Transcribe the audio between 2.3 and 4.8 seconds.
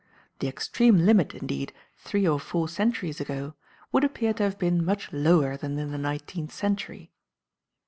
four centuries ago, would appear to have